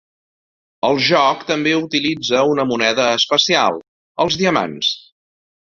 El 0.89 1.01
joc 1.07 1.43
també 1.51 1.75
utilitza 1.81 2.41
una 2.55 2.67
moneda 2.73 3.07
especial: 3.21 3.81
els 4.27 4.41
diamants. 4.45 4.95